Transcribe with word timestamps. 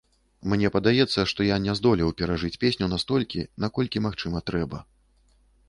Мне 0.53 0.69
падаецца, 0.75 1.25
што 1.31 1.45
я 1.47 1.57
не 1.65 1.75
здолеў 1.81 2.15
перажыць 2.21 2.53
песню 2.65 2.89
настолькі, 2.95 3.47
наколькі, 3.67 4.03
магчыма, 4.07 4.37
трэба. 4.51 4.85